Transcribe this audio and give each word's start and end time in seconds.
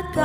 Yesus 0.00 0.16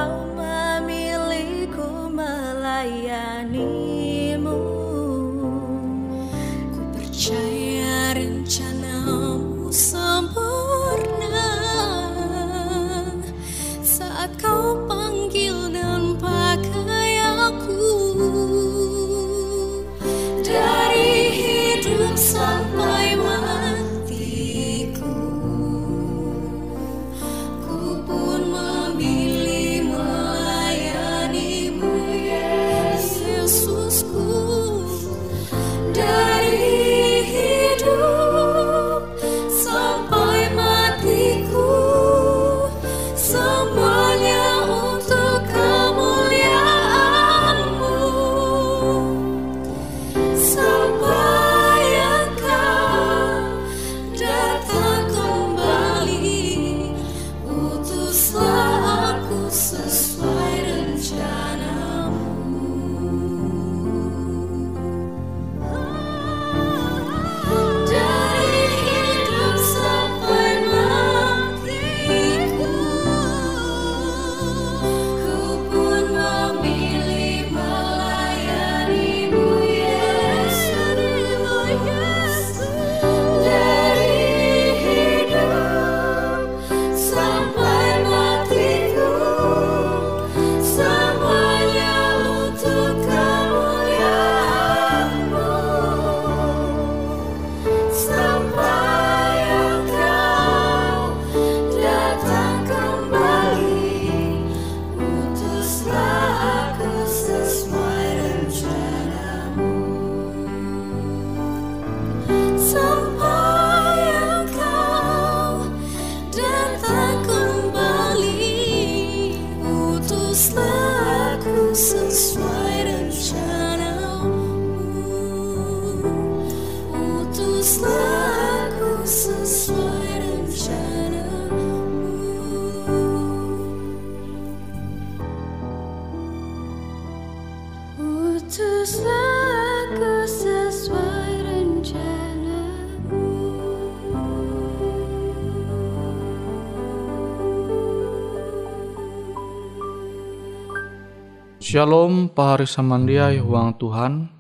Shalom 151.76 152.32
pahari 152.32 152.64
samandiai 152.64 153.36
huang 153.44 153.76
Tuhan. 153.76 154.32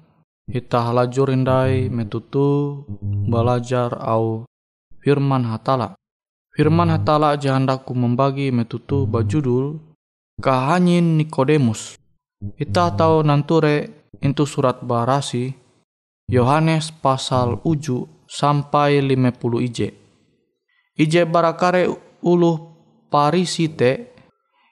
Hita 0.47 0.87
halajur 0.87 1.27
indai 1.35 1.91
metutu 1.91 2.87
belajar 3.27 3.91
au 3.99 4.47
firman 5.03 5.43
hatala. 5.43 5.99
Firman 6.55 6.95
hatala 6.95 7.35
jahandaku 7.35 7.91
membagi 7.91 8.55
metutu 8.55 9.03
bajudul 9.03 9.83
Kahanyin 10.39 11.19
Nikodemus. 11.19 11.99
Kita 12.55 12.95
tahu 12.95 13.19
nanture 13.27 14.07
itu 14.23 14.47
surat 14.47 14.79
barasi 14.79 15.51
Yohanes 16.31 16.95
pasal 16.95 17.59
uju 17.67 18.31
sampai 18.31 19.03
50 19.03 19.59
ije. 19.59 19.91
Ije 20.95 21.27
barakare 21.27 21.91
ulu 22.23 22.63
parisi 23.11 23.67
te 23.67 24.15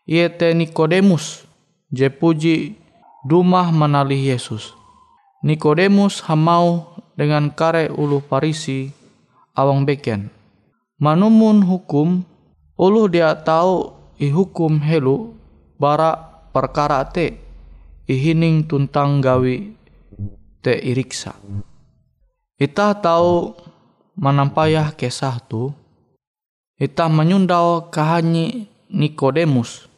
iete 0.07 0.55
Nikodemus 0.55 1.51
je 1.93 2.09
puji 2.09 2.73
dumah 3.21 3.69
menali 3.69 4.33
Yesus. 4.33 4.73
Nikodemus 5.45 6.25
hamau 6.25 6.97
dengan 7.13 7.53
kare 7.53 7.93
ulu 7.93 8.25
parisi 8.25 8.89
awang 9.53 9.85
beken. 9.85 10.33
Manumun 10.97 11.61
hukum 11.61 12.25
ulu 12.81 13.05
dia 13.05 13.37
tahu 13.37 13.93
i 14.17 14.33
hukum 14.33 14.81
helu 14.81 15.37
bara 15.77 16.17
perkara 16.49 17.05
te 17.05 17.37
ihining 18.09 18.65
tuntang 18.65 19.21
gawi 19.21 19.77
te 20.65 20.73
iriksa. 20.73 21.37
Ita 22.57 22.95
tahu 23.03 23.53
menampayah 24.15 24.95
kisah 24.95 25.43
tu, 25.45 25.75
ita 26.79 27.05
menyundau 27.11 27.91
kahanyi 27.91 28.71
Nikodemus 28.93 29.89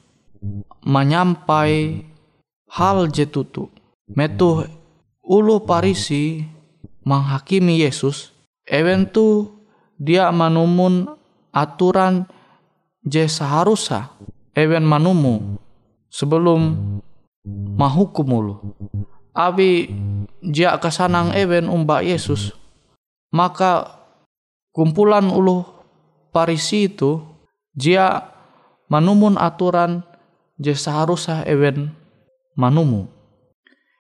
menyampai 0.86 2.06
hal 2.70 3.10
jetutu. 3.10 3.74
Metu 4.06 4.70
ulu 5.26 5.66
parisi 5.66 6.46
menghakimi 7.02 7.82
Yesus, 7.82 8.30
eventu 8.70 9.50
dia 9.98 10.30
manumun 10.30 11.10
aturan 11.50 12.30
je 13.02 13.26
seharusnya 13.26 14.14
even 14.54 14.86
manumu 14.86 15.58
sebelum 16.14 16.78
mahukum 17.76 18.28
ulu. 18.30 18.56
Abi 19.36 19.92
jia 20.40 20.80
kesanang 20.80 21.36
ewen 21.36 21.68
umba 21.68 22.00
Yesus, 22.00 22.56
maka 23.36 24.00
kumpulan 24.72 25.28
ulu 25.28 25.68
parisi 26.32 26.88
itu 26.88 27.20
jia 27.76 28.32
manumun 28.88 29.36
aturan 29.36 30.08
je 30.60 30.74
seharusnya 30.76 31.44
ewen 31.48 31.92
manumu. 32.56 33.08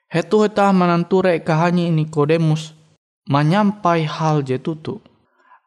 Hetu 0.07 0.47
heta 0.47 0.71
menanture 0.71 1.39
kahanyi 1.43 1.91
Nikodemus 1.91 2.71
menyampai 3.27 4.05
hal 4.07 4.45
je 4.45 4.55
tutu. 4.61 5.01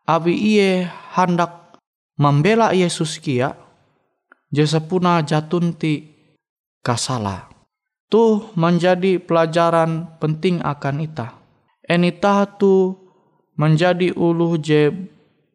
Abi 0.08 0.32
iye 0.32 0.88
hendak 1.12 1.76
membela 2.16 2.72
Yesus 2.72 3.20
kia, 3.20 3.52
je 4.48 4.64
sepuna 4.64 5.20
jatunti 5.20 6.08
kasala. 6.80 7.52
Tuh 8.08 8.56
menjadi 8.56 9.20
pelajaran 9.20 10.16
penting 10.16 10.64
akan 10.64 11.04
ita. 11.04 11.36
Enita 11.84 12.48
tu 12.56 12.96
menjadi 13.60 14.16
ulu 14.16 14.56
je 14.56 14.88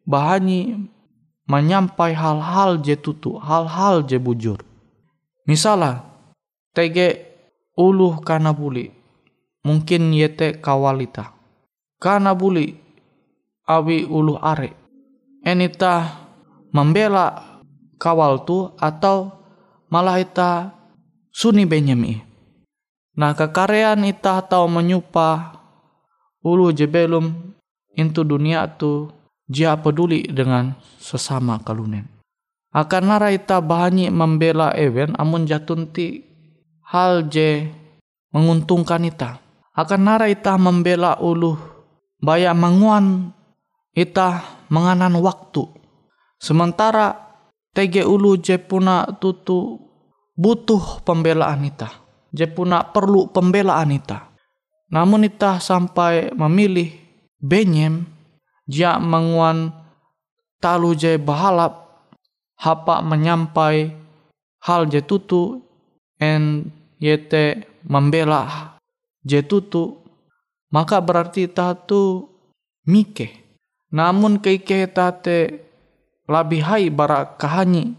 bahani 0.06 0.86
menyampai 1.50 2.14
hal-hal 2.14 2.78
je 2.78 2.94
tutu, 2.94 3.34
hal-hal 3.42 4.06
je 4.06 4.22
bujur. 4.22 4.62
Misalnya, 5.44 6.04
tege 6.72 7.36
uluh 7.76 8.20
kana 8.24 8.56
buli, 8.56 8.88
mungkin 9.64 10.12
yete 10.16 10.56
kawalita. 10.60 11.36
Kana 12.00 12.32
buli, 12.32 12.72
awi 13.68 14.08
uluh 14.08 14.40
are. 14.40 14.72
Enita 15.44 16.24
membela 16.72 17.60
kawal 18.00 18.44
tu 18.48 18.72
atau 18.80 19.32
malah 19.92 20.16
ita 20.18 20.72
suni 21.28 21.68
benyemi 21.68 22.24
Nah 23.14 23.30
kekarean 23.30 24.02
ita 24.02 24.42
tahu 24.42 24.66
menyupa 24.66 25.54
ulu 26.42 26.74
jebelum 26.74 27.54
into 27.94 28.26
dunia 28.26 28.66
tu 28.74 29.06
jia 29.46 29.78
peduli 29.78 30.26
dengan 30.26 30.74
sesama 30.98 31.62
kalunen. 31.62 32.13
Akan 32.74 33.06
nara 33.06 33.30
ita 33.30 33.62
bahani 33.62 34.10
membela 34.10 34.74
ewen 34.74 35.14
amun 35.14 35.46
jatunti 35.46 36.26
hal 36.90 37.30
je 37.30 37.70
menguntungkan 38.34 39.06
ita. 39.06 39.38
Akan 39.78 40.02
nara 40.02 40.26
ita 40.26 40.58
membela 40.58 41.14
ulu 41.22 41.54
baya 42.18 42.50
manguan 42.50 43.30
ita 43.94 44.42
menganan 44.74 45.14
waktu. 45.22 45.70
Sementara 46.42 47.14
tege 47.70 48.02
ulu 48.02 48.42
je 48.42 48.58
puna 48.58 49.06
tutu 49.22 49.78
butuh 50.34 51.06
pembelaan 51.06 51.62
ita 51.70 52.04
je 52.34 52.50
puna 52.50 52.82
perlu 52.90 53.30
pembelaan 53.30 53.94
ita. 53.94 54.34
Namun 54.90 55.30
ita 55.30 55.62
sampai 55.62 56.34
memilih 56.34 56.90
benyem 57.38 58.02
jia 58.66 58.98
menguan 58.98 59.70
talu 60.58 60.98
je 60.98 61.14
bahalap 61.22 61.83
hapa 62.64 63.04
menyampai 63.04 63.92
hal 64.64 64.88
je 64.88 65.04
tutu 65.04 65.60
en 66.16 66.72
yete 66.96 67.68
membela 67.84 68.72
je 69.20 69.44
tutu 69.44 70.00
maka 70.74 70.98
berarti 70.98 71.46
ita 71.46 71.76
tu 71.78 72.26
mike. 72.90 73.30
Namun 73.94 74.42
keike 74.42 74.90
ita 74.90 75.14
te 75.14 75.62
lebih 76.26 76.66
hai 76.66 76.90
bara 76.90 77.38
kahanyi. 77.38 77.94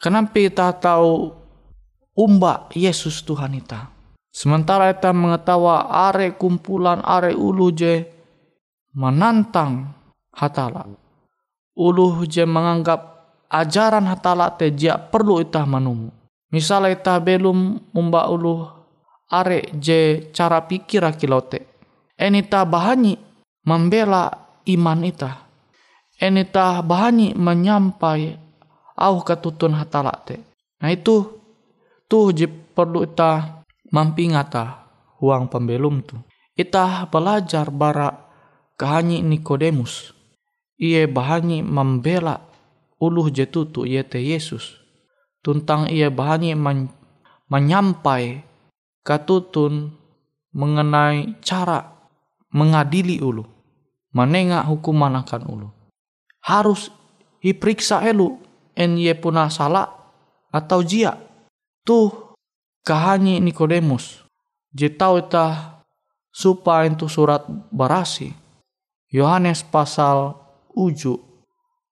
Kenapa 0.00 0.40
ita 0.40 0.72
tahu 0.72 1.28
umba 2.16 2.72
Yesus 2.72 3.20
Tuhan 3.20 3.60
ita. 3.60 3.92
Sementara 4.32 4.94
kita 4.94 5.12
mengetawa 5.12 5.90
are 5.90 6.32
kumpulan 6.38 7.04
are 7.04 7.36
ulu 7.36 7.68
je 7.74 8.06
menantang 8.96 9.92
hatala. 10.32 10.88
Ulu 11.76 12.24
je 12.24 12.48
menganggap 12.48 13.09
ajaran 13.50 14.06
hatala 14.06 14.54
te 14.54 14.70
jia 14.70 14.96
perlu 14.96 15.42
ita 15.42 15.66
manumu. 15.66 16.14
Misalnya 16.54 16.94
ita 16.94 17.14
belum 17.18 17.90
umba 17.94 18.30
ulu 18.30 18.66
are 19.30 19.70
je 19.74 20.30
cara 20.30 20.62
pikir 20.62 21.02
akilote. 21.02 21.66
Enita 22.14 22.62
bahani 22.66 23.18
membela 23.66 24.30
iman 24.66 25.02
ita. 25.06 25.46
Enita 26.18 26.82
bahani 26.82 27.34
menyampai 27.34 28.34
au 28.98 29.22
katutun 29.22 29.74
hatala 29.78 30.14
te. 30.26 30.38
Nah 30.82 30.90
itu 30.90 31.38
tu 32.10 32.34
je 32.34 32.46
perlu 32.50 33.06
ita 33.06 33.62
mampingata 33.94 34.86
huang 35.22 35.46
pembelum 35.46 36.02
tu. 36.02 36.18
Ita 36.58 37.06
belajar 37.08 37.70
bara 37.70 38.10
kahanyi 38.74 39.22
Nikodemus. 39.22 40.12
Ia 40.80 41.06
bahani 41.06 41.62
membela 41.62 42.49
uluh 43.00 43.32
jetutu 43.32 43.88
te 43.88 44.20
Yesus. 44.20 44.76
Tuntang 45.40 45.88
ia 45.88 46.12
bahani 46.12 46.52
men 46.52 46.92
menyampai 47.48 48.44
katutun 49.00 49.96
mengenai 50.52 51.40
cara 51.40 51.96
mengadili 52.52 53.18
ulu. 53.18 53.48
Menengah 54.12 54.66
hukuman 54.68 55.16
akan 55.22 55.42
ulu. 55.48 55.68
Harus 56.44 56.92
diperiksa 57.40 58.04
elu 58.04 58.36
en 58.76 58.98
ye 59.00 59.14
puna 59.16 59.48
salah 59.48 59.86
atau 60.50 60.82
jia 60.82 61.16
tuh 61.86 62.36
kahanyi 62.82 63.38
Nikodemus. 63.38 64.26
Jitau 64.74 65.18
ita 65.18 65.78
supa 66.30 66.86
itu 66.86 67.06
surat 67.06 67.46
barasi. 67.70 68.34
Yohanes 69.10 69.66
pasal 69.66 70.38
uju 70.74 71.18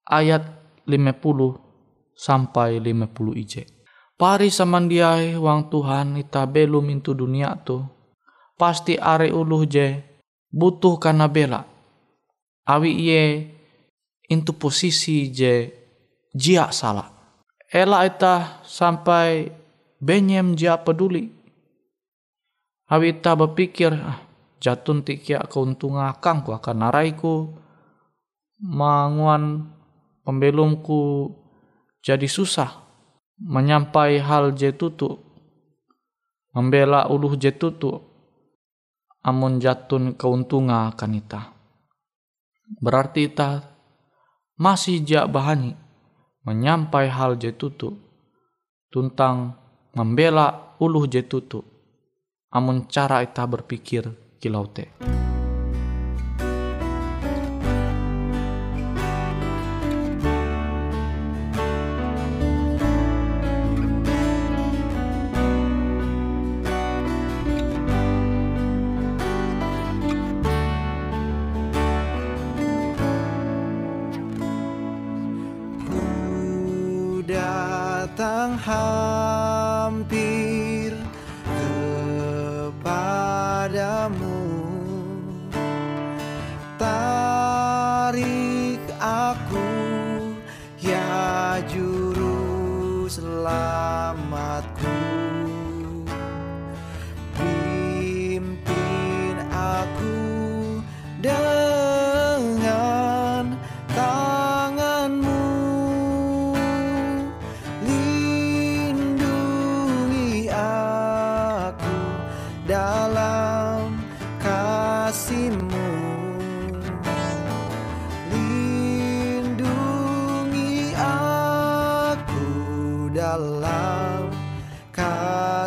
ayat 0.07 0.58
50 0.89 2.17
sampai 2.17 2.81
50 2.81 3.37
ije. 3.37 3.63
Pari 4.19 4.51
samandiai 4.51 5.39
wang 5.39 5.71
Tuhan 5.71 6.19
ita 6.19 6.49
belum 6.49 6.91
itu 6.91 7.15
dunia 7.15 7.55
tu. 7.63 7.85
Pasti 8.59 8.99
are 8.99 9.31
uluh 9.31 9.63
je 9.69 10.03
butuh 10.51 10.99
karena 10.99 11.31
bela. 11.31 11.63
Awi 12.67 12.91
iye 12.91 13.23
itu 14.27 14.51
posisi 14.59 15.31
je 15.31 15.71
jia 16.35 16.75
salah. 16.75 17.07
Ela 17.71 18.03
ita 18.09 18.65
sampai 18.67 19.55
benyem 20.03 20.59
dia 20.59 20.81
peduli. 20.81 21.31
Awita 22.89 23.37
berpikir, 23.37 23.93
ah, 23.93 24.25
jatun 24.57 25.05
tikia 25.05 25.45
keuntung 25.45 26.01
akang 26.01 26.41
ku 26.41 26.57
akan 26.57 26.89
naraiku, 26.89 27.53
manguan 28.65 29.77
pembelumku 30.29 31.33
jadi 32.05 32.29
susah 32.29 32.85
menyampai 33.41 34.21
hal 34.21 34.53
je 34.53 34.77
tutu. 34.77 35.25
membela 36.53 37.07
uluh 37.07 37.39
jetutu 37.39 38.03
amun 39.23 39.63
jatun 39.63 40.17
keuntungan 40.19 40.91
kanita. 40.97 41.55
Berarti 42.83 43.31
ita 43.31 43.63
masih 44.59 45.01
jak 45.07 45.31
bahani 45.31 45.79
menyampai 46.43 47.07
hal 47.07 47.39
jetutu 47.39 47.95
tentang 48.91 49.55
membela 49.95 50.77
uluh 50.83 51.07
jetutu 51.07 51.63
amun 52.51 52.91
cara 52.91 53.23
ita 53.23 53.45
berpikir 53.47 54.11
datang 78.19 78.59
hampir. 78.67 80.48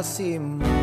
Kilau 0.03 0.80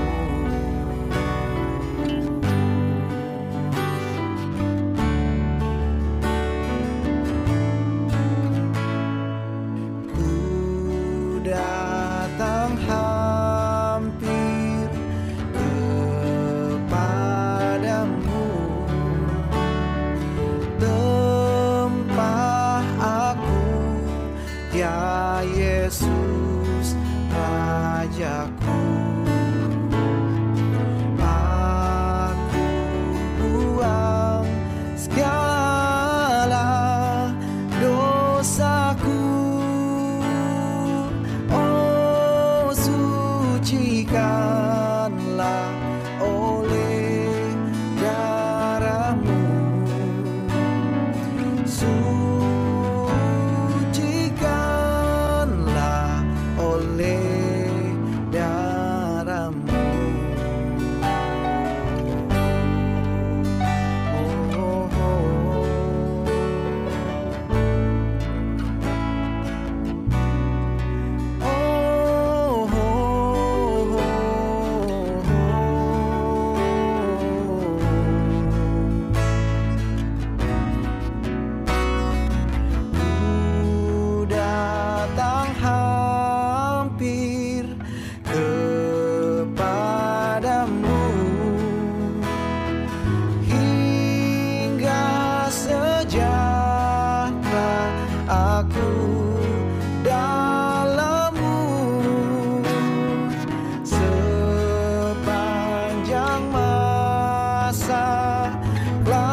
te. 107.72 109.27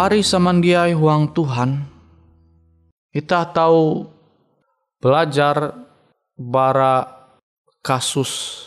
Pari 0.00 0.24
samandiai 0.24 0.96
huang 0.96 1.28
Tuhan, 1.36 1.84
kita 3.12 3.52
tahu 3.52 4.08
belajar 4.96 5.76
bara 6.40 7.04
kasus 7.84 8.64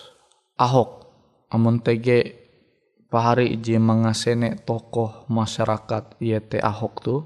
Ahok. 0.54 1.10
Amun 1.50 1.82
tege 1.82 2.38
pahari 3.10 3.50
iji 3.58 3.82
mengasene 3.82 4.62
tokoh 4.62 5.26
masyarakat 5.26 6.22
yete 6.22 6.62
Ahok 6.62 6.94
tu. 7.02 7.26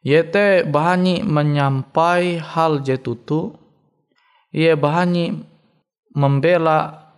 Yete 0.00 0.64
bahani 0.64 1.20
menyampai 1.20 2.40
hal 2.40 2.80
jetutu. 2.80 3.60
Ia 4.56 4.72
bahani 4.72 5.36
membela 6.16 7.12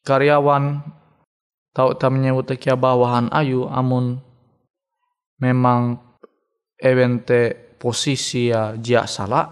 karyawan 0.00 0.80
tau 1.76 1.92
tamnya 1.92 2.32
utakia 2.32 2.72
bawahan 2.72 3.28
ayu 3.36 3.68
amun 3.68 4.23
memang 5.40 5.98
evente 6.78 7.74
posisi 7.78 8.48
ya 8.50 8.74
jia 8.78 9.06
salah 9.08 9.50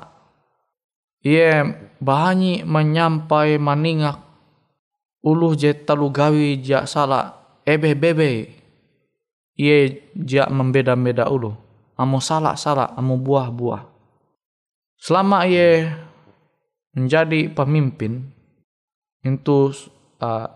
ia 1.22 1.62
bahani 2.02 2.66
menyampai 2.66 3.58
maningak 3.62 4.18
uluh 5.22 5.54
je 5.54 5.70
talu 5.72 6.10
gawi 6.10 6.58
jia 6.58 6.86
salah 6.86 7.58
ebe 7.62 7.94
bebe 7.94 8.50
ia 9.54 9.90
jia 10.16 10.50
membeda-beda 10.50 11.30
ulu 11.30 11.54
amu 11.94 12.18
salah 12.18 12.58
salah 12.58 12.90
amu 12.98 13.20
buah 13.20 13.48
buah 13.54 13.82
selama 14.98 15.46
ia 15.46 15.94
menjadi 16.92 17.48
pemimpin 17.54 18.32
itu 19.22 19.70
uh, 20.18 20.48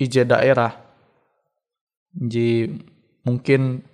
ije 0.00 0.24
daerah 0.24 0.72
ji 2.16 2.72
mungkin 3.22 3.84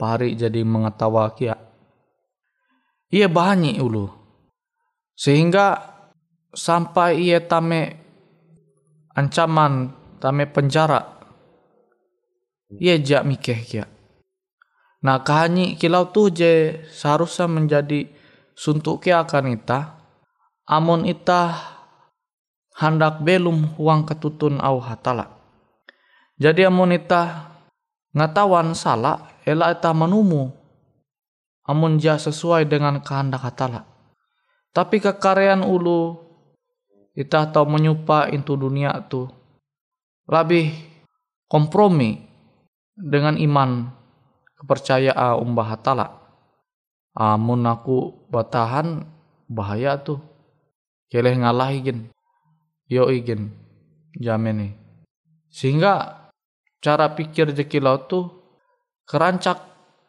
pari 0.00 0.32
jadi 0.32 0.64
mengetawa 0.64 1.36
kia. 1.36 1.52
Ia 3.12 3.28
banyak 3.28 3.76
ulu. 3.76 4.08
Sehingga 5.12 5.76
sampai 6.56 7.20
ia 7.20 7.44
tame 7.44 8.00
ancaman 9.12 9.92
tame 10.16 10.48
penjara. 10.48 11.04
Ia 12.80 12.96
jak 12.96 13.28
mikeh 13.28 13.60
kia. 13.68 13.84
Nah 15.04 15.20
kahanyi 15.20 15.76
kilau 15.76 16.08
tu 16.08 16.32
je 16.32 16.80
seharusnya 16.88 17.44
menjadi 17.44 18.08
suntuk 18.56 19.04
kia 19.04 19.20
akan 19.20 19.52
ita. 19.52 20.00
Amun 20.70 21.04
ita 21.04 21.58
hendak 22.78 23.20
belum 23.20 23.76
uang 23.76 24.08
ketutun 24.08 24.62
au 24.62 24.80
hatala. 24.80 25.28
Jadi 26.40 26.64
amun 26.64 26.96
ita 26.96 27.52
ngatawan 28.16 28.72
salah 28.72 29.39
ela 29.50 29.74
ita 29.74 29.90
menumu 29.90 30.54
amun 31.66 31.98
ja 31.98 32.14
sesuai 32.14 32.70
dengan 32.70 33.02
kehendak 33.02 33.42
hatala. 33.42 33.82
Tapi 34.70 35.02
kekarean 35.02 35.66
ulu 35.66 36.14
ita 37.18 37.50
tahu 37.50 37.66
menyupa 37.66 38.30
into 38.30 38.54
dunia 38.54 38.94
tu. 39.10 39.26
Lebih 40.30 40.70
kompromi 41.50 42.22
dengan 42.94 43.34
iman 43.34 43.90
kepercayaan 44.62 45.42
umbah 45.42 45.74
hatala. 45.74 46.06
Amun 47.18 47.66
aku 47.66 48.30
batahan 48.30 49.02
bahaya 49.50 49.98
tuh 49.98 50.22
keleh 51.10 51.34
ngalah 51.34 51.74
igin 51.74 52.06
yo 52.86 53.10
igin 53.10 53.50
jamin 54.14 54.78
sehingga 55.50 56.30
cara 56.78 57.10
pikir 57.18 57.50
jekilau 57.50 58.06
tuh 58.06 58.39
kerancak 59.10 59.58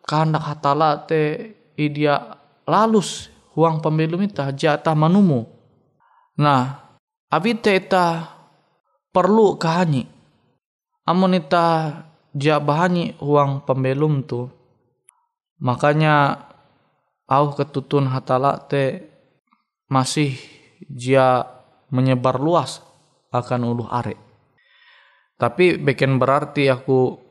kehendak 0.06 0.46
hatala 0.46 1.10
te 1.10 1.54
idia 1.74 2.38
lalus 2.70 3.34
huang 3.58 3.82
pembelum 3.82 4.22
ita 4.22 4.54
jatah 4.54 4.94
manumu. 4.94 5.50
Nah, 6.38 6.78
abi 7.34 7.58
te 7.58 7.82
ita 7.82 8.30
perlu 9.10 9.58
kahani. 9.58 10.06
Amun 11.10 11.34
ita 11.34 11.98
ja 12.38 12.62
bahani 12.62 13.18
huang 13.18 13.66
pembelum 13.66 14.22
tu. 14.22 14.46
Makanya 15.58 16.38
au 17.26 17.58
ketutun 17.58 18.06
hatala 18.06 18.62
te 18.70 19.10
masih 19.90 20.38
dia 20.86 21.42
menyebar 21.90 22.38
luas 22.38 22.86
akan 23.34 23.62
uluh 23.66 23.90
are. 23.90 24.14
Tapi 25.42 25.82
bikin 25.82 26.22
berarti 26.22 26.70
aku 26.70 27.31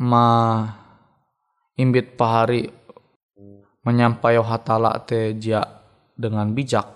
ma 0.00 0.64
imbit 1.76 2.16
pahari 2.16 2.64
menyampaikan 3.84 4.44
hatala 4.48 4.96
te 5.04 5.36
jia 5.36 5.60
dengan 6.16 6.56
bijak. 6.56 6.88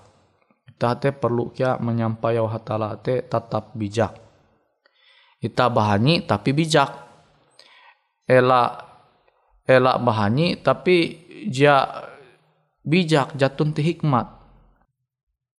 Kita 0.64 0.96
te 0.96 1.12
perlu 1.12 1.52
kia 1.52 1.76
menyampaikan 1.76 2.48
hatala 2.48 2.96
te 2.96 3.20
tetap 3.20 3.76
bijak. 3.76 4.16
Kita 5.36 5.68
bahani 5.68 6.24
tapi 6.24 6.56
bijak. 6.56 6.90
Elak 8.24 8.70
elak 9.68 9.96
bahani 10.00 10.56
tapi 10.56 11.28
jia 11.52 12.08
bijak 12.80 13.36
jatun 13.36 13.76
ti 13.76 13.84
hikmat. 13.84 14.32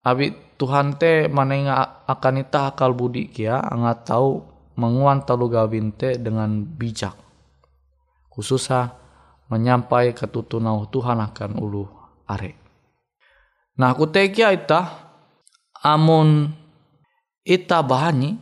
Abi 0.01 0.33
Tuhan 0.57 0.97
te 0.97 1.29
manenga 1.29 2.05
akan 2.09 2.41
ita 2.41 2.73
akal 2.73 2.93
budi 2.97 3.29
kia 3.29 3.61
angat 3.61 4.09
tahu 4.09 4.41
menguan 4.77 5.25
talu 5.25 5.49
gawin 5.49 5.93
te 5.93 6.17
dengan 6.21 6.61
bijak 6.61 7.24
khususnya 8.35 8.91
menyampai 9.47 10.11
ketutunau 10.11 10.83
Tuhan 10.91 11.23
akan 11.23 11.57
ulu 11.57 11.87
are. 12.27 12.51
Nah 13.79 13.95
aku 13.95 14.11
tekia 14.11 14.51
ita 14.51 14.91
amun 15.79 16.51
ita 17.47 17.79
bahani 17.79 18.35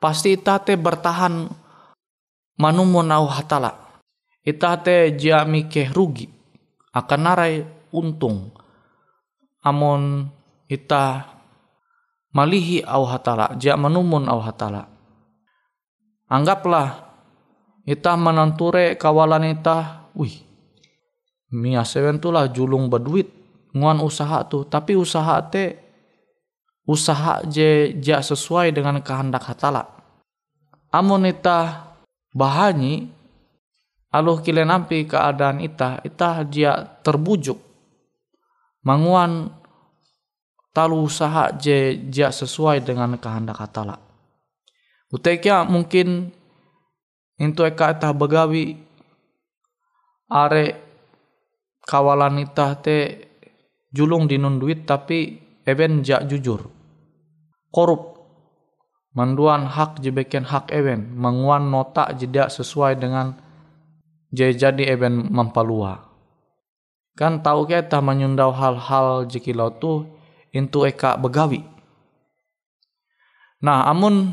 pasti 0.00 0.36
ita 0.40 0.56
te 0.64 0.74
bertahan 0.80 1.52
manumun 2.56 3.08
au 3.12 3.28
hatala. 3.28 3.76
Ita 4.40 4.80
te 4.80 5.12
jami 5.20 5.68
ke 5.68 5.92
rugi 5.92 6.24
akan 6.96 7.20
narai 7.20 7.60
untung. 7.92 8.56
Amun 9.60 10.24
ita 10.64 11.28
malihi 12.32 12.80
au 12.86 13.04
hatala, 13.04 13.52
jia 13.60 13.76
manumun 13.76 14.24
au 14.30 14.40
hatala. 14.40 14.88
Anggaplah 16.30 17.09
ita 17.84 18.12
menanture 18.16 18.96
kawalan 19.00 19.56
ita 19.56 20.10
wih 20.16 20.50
Mia 21.50 21.82
seven 21.82 22.22
tuh 22.22 22.30
lah 22.30 22.46
julung 22.46 22.86
berduit 22.86 23.26
nguan 23.74 23.98
usaha 23.98 24.46
tuh. 24.46 24.70
Tapi 24.70 24.94
usaha 24.94 25.42
te 25.50 25.74
usaha 26.86 27.42
je 27.46 27.98
ja 27.98 28.22
sesuai 28.22 28.70
dengan 28.70 29.02
kehendak 29.02 29.50
hatala. 29.50 29.82
Amun 30.94 31.26
ita 31.26 31.90
bahani 32.30 33.10
aluh 34.14 34.38
kile 34.42 34.62
nampi 34.62 35.10
keadaan 35.10 35.58
ita 35.58 35.98
ita 36.06 36.46
dia 36.46 36.86
terbujuk. 37.02 37.58
Manguan 38.86 39.50
talu 40.70 41.02
usaha 41.02 41.50
je 41.58 41.98
ja 42.14 42.30
sesuai 42.30 42.86
dengan 42.86 43.18
kehendak 43.18 43.58
hatala. 43.58 43.98
Utekia 45.10 45.66
mungkin 45.66 46.30
itu 47.40 47.64
eka 47.64 47.96
ita 47.96 48.12
begawi. 48.12 48.76
Are 50.28 50.76
kawalan 51.88 52.44
itah 52.44 52.76
te 52.78 53.26
julung 53.90 54.28
dinun 54.28 54.60
duit 54.60 54.84
tapi 54.84 55.40
even 55.64 56.04
jak 56.04 56.28
jujur. 56.28 56.68
Korup. 57.72 58.20
Manduan 59.10 59.66
hak 59.66 59.98
jebeken 60.04 60.46
hak 60.46 60.70
even. 60.70 61.16
Menguan 61.18 61.72
nota 61.72 62.14
jeda 62.14 62.46
sesuai 62.46 63.00
dengan 63.00 63.34
jadi 64.30 64.94
even 64.94 65.32
mampalua. 65.32 66.06
Kan 67.18 67.42
tahu 67.42 67.66
kita 67.66 67.98
menyundau 67.98 68.54
hal-hal 68.54 69.26
jikilau 69.26 69.74
tu 69.82 70.06
intu 70.54 70.86
eka 70.86 71.18
begawi. 71.18 71.66
Nah 73.66 73.90
amun 73.90 74.30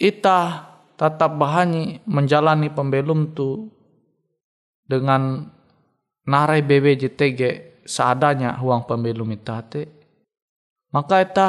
ita 0.00 0.71
tetap 1.02 1.34
bahani 1.34 1.98
menjalani 2.06 2.70
pembelum 2.70 3.34
tu 3.34 3.74
dengan 4.86 5.50
narai 6.22 6.62
BBJTG 6.62 7.40
seadanya 7.82 8.62
uang 8.62 8.86
pemilu 8.86 9.26
mitate 9.26 9.90
maka 10.94 11.18
eta 11.18 11.48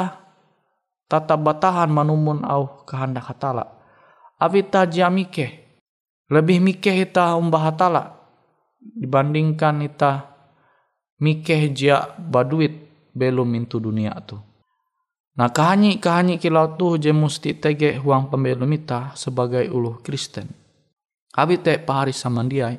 tata 1.06 1.38
batahan 1.38 1.92
manumun 1.92 2.42
au 2.42 2.82
kehendak 2.88 3.30
hatala. 3.30 3.70
Avita 4.40 4.82
jamike 4.88 5.62
lebih 6.26 6.58
mikeh 6.58 7.06
ita 7.06 7.38
umbah 7.38 7.70
hatala 7.70 8.18
dibandingkan 8.82 9.86
ita 9.86 10.26
mikeh 11.22 11.70
jia 11.70 12.18
baduit 12.18 12.74
belum 13.14 13.46
mintu 13.46 13.78
dunia 13.78 14.18
tu 14.26 14.34
Nah 15.34 15.50
kahanyi 15.50 15.98
kahanyi 15.98 16.38
kilau 16.38 16.78
tu 16.78 16.94
je 16.94 17.10
musti 17.10 17.58
tege 17.58 17.98
huang 17.98 18.30
pembelum 18.30 18.70
ita 18.70 19.10
sebagai 19.18 19.66
uluh 19.66 19.98
Kristen. 19.98 20.46
Abi 21.34 21.58
te 21.58 21.74
pahari 21.82 22.14
samandiai 22.14 22.78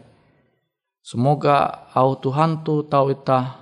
Semoga 1.05 1.91
au 1.93 2.17
Tuhan 2.17 2.63
tu 2.65 2.81
tau 2.87 3.11
ita 3.11 3.61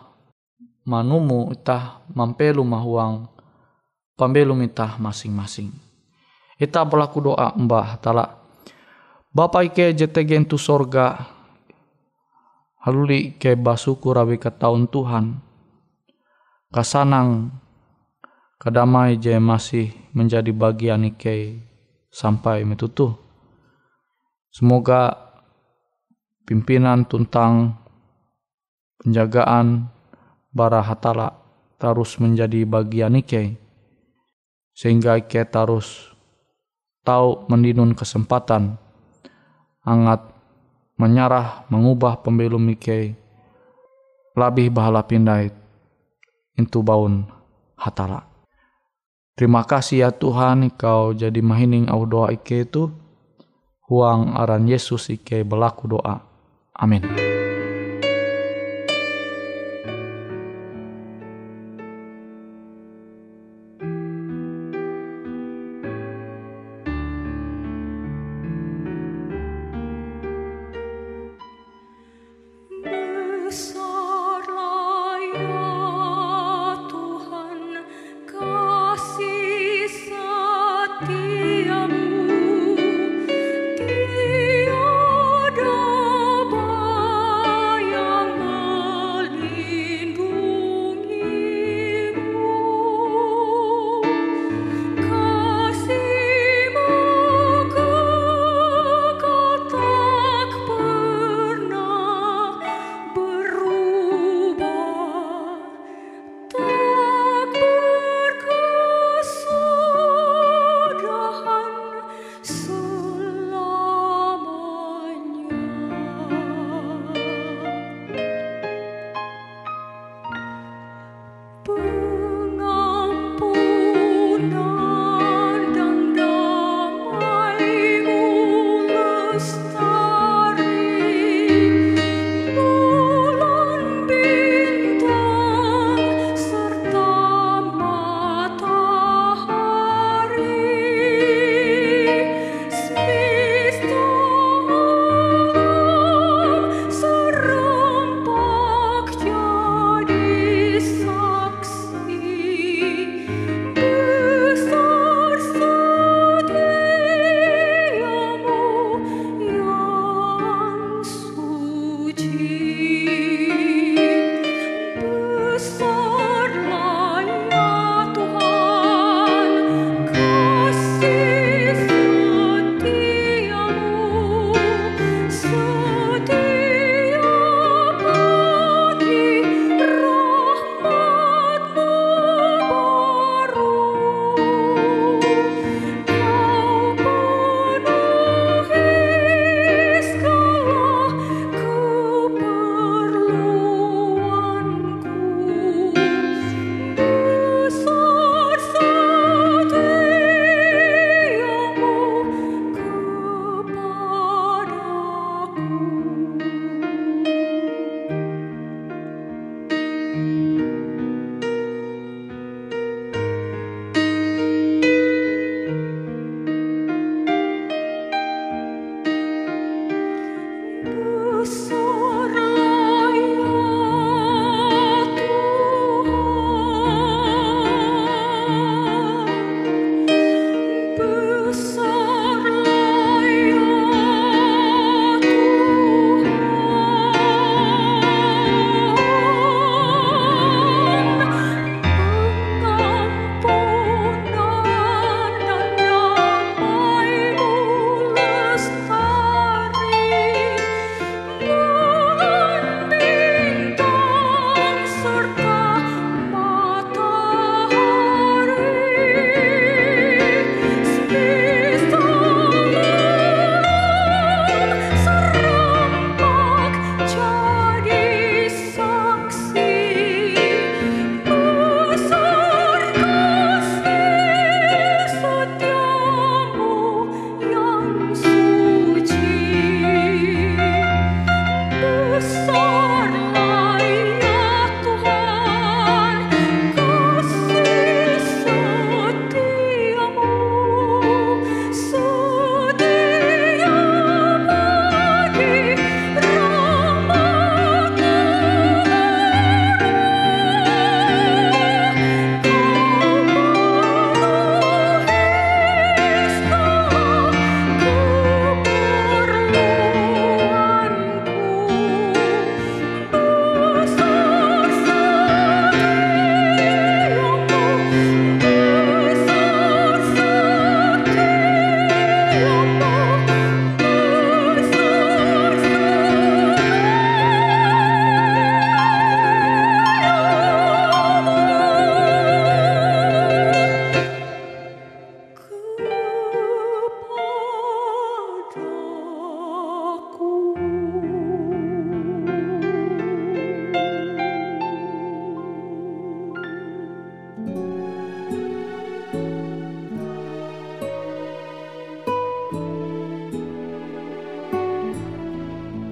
manumu 0.85 1.51
ita 1.51 2.05
mampelu 2.13 2.63
mahuang 2.63 3.27
pambelum 4.15 4.63
ita 4.63 4.95
masing-masing. 5.01 5.67
Ita 6.55 6.85
berlaku 6.87 7.19
doa 7.19 7.51
mbah 7.57 7.99
tala. 7.99 8.39
Bapa 9.33 9.65
ike 9.65 9.91
jete 9.97 10.21
gentu 10.23 10.55
sorga 10.61 11.17
haluli 12.85 13.35
ke 13.35 13.57
basuku 13.57 14.13
rawi 14.13 14.37
ke 14.37 14.53
tahun 14.53 14.85
Tuhan. 14.87 15.35
Kasanang 16.69 17.49
kadamai 18.63 19.19
je 19.19 19.35
masih 19.35 19.91
menjadi 20.15 20.55
bagian 20.55 21.03
ike 21.03 21.59
sampai 22.07 22.63
metutu. 22.63 23.11
Semoga 24.55 25.17
pimpinan 26.47 27.03
tentang 27.03 27.75
penjagaan 29.03 29.91
bara 30.53 30.79
hatala 30.79 31.35
terus 31.81 32.15
menjadi 32.21 32.63
bagian 32.63 33.19
Ike 33.19 33.59
sehingga 34.71 35.19
Ike 35.19 35.43
terus 35.49 36.15
tahu 37.03 37.49
mendinun 37.51 37.97
kesempatan 37.97 38.79
angat 39.83 40.23
menyarah 40.95 41.67
mengubah 41.67 42.23
pembelum 42.23 42.63
Ike 42.71 43.17
lebih 44.37 44.71
bahala 44.71 45.03
pindai 45.03 45.51
itu 46.55 46.79
baun 46.79 47.27
hatala 47.75 48.32
Terima 49.33 49.65
kasih 49.65 50.05
ya 50.05 50.09
Tuhan 50.13 50.69
kau 50.77 51.09
jadi 51.17 51.41
mahining 51.41 51.89
au 51.89 52.05
doa 52.05 52.29
Ike 52.29 52.69
itu. 52.69 52.93
Huang 53.89 54.37
aran 54.37 54.69
Yesus 54.69 55.09
Ike 55.09 55.41
berlaku 55.41 55.89
doa. 55.97 56.21
Amin. 56.77 57.22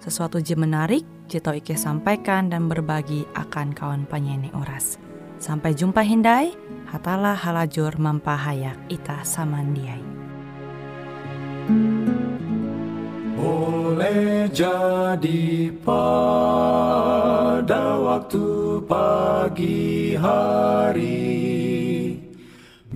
sesuatu 0.00 0.40
je 0.42 0.54
menarik, 0.58 1.04
Jito 1.26 1.50
Ike 1.50 1.74
sampaikan 1.74 2.48
dan 2.52 2.70
berbagi 2.70 3.26
akan 3.34 3.74
kawan 3.74 4.04
penyanyi 4.06 4.52
oras. 4.54 4.96
Sampai 5.36 5.76
jumpa 5.76 6.00
Hindai, 6.00 6.56
hatalah 6.88 7.36
halajur 7.36 7.98
mampahayak 8.00 8.78
ita 8.88 9.20
samandiai. 9.26 10.00
Boleh 13.36 14.48
jadi 14.50 15.68
pada 15.84 16.86
waktu 18.00 18.80
pagi 18.88 20.16
hari 20.16 21.36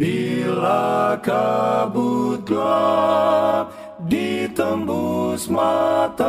Bila 0.01 1.21
kabut 1.21 2.49
gelap 2.49 3.80
ditembus 4.61 5.49
matahari. 5.49 6.21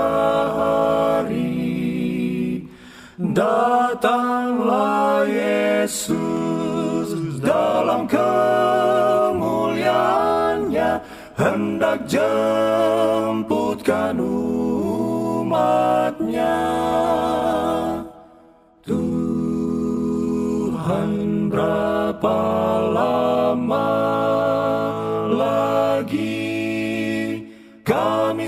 Datanglah 3.19 5.27
Yesus 5.27 7.11
dalam 7.43 8.07
kemuliaannya. 8.07 11.03
Hendak 11.35 12.07
jemputkan 12.07 14.15
umatnya. 15.35 16.55
Tuhan 18.87 21.11
berapa 21.51 22.39
lama 22.95 24.30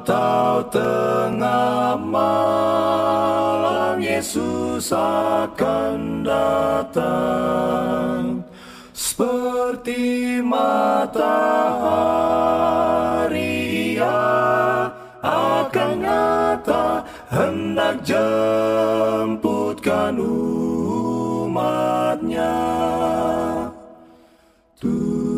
atau 0.00 0.64
tengah 0.72 1.92
malam 2.00 4.00
Yesus 4.00 4.88
akan 4.96 6.24
datang. 6.24 8.40
Seperti 8.96 10.40
matahari 10.40 11.52
ia 13.92 14.88
akan 15.20 15.92
nyata. 16.00 17.04
Hendak 17.28 18.00
jemputkan 18.08 20.16
umatnya. 21.44 22.56
Tuhan 24.80 25.36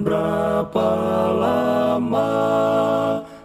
berapa 0.00 0.88
lama 1.28 1.43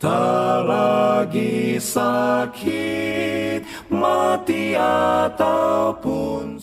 Tak 0.00 0.64
lagi 0.64 1.76
sakit, 1.76 3.60
mati 3.92 4.72
ataupun 4.72 6.56